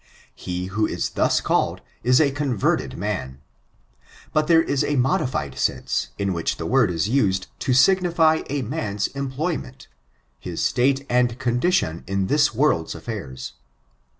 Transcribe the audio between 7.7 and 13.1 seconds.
signify a man's employment— his state and condition in this world's